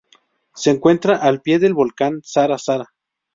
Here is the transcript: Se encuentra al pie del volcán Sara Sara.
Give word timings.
Se 0.55 0.71
encuentra 0.71 1.17
al 1.17 1.43
pie 1.43 1.59
del 1.59 1.75
volcán 1.75 2.21
Sara 2.23 2.57
Sara. 2.57 2.91